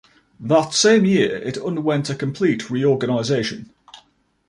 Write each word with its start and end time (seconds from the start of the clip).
That 0.39 0.73
same 0.73 1.05
year, 1.05 1.35
it 1.35 1.59
underwent 1.59 2.09
a 2.09 2.15
complete 2.15 2.71
reorganization. 2.71 3.69